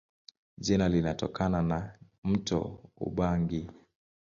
[0.57, 3.69] Jina linatokana na mto Ubangi.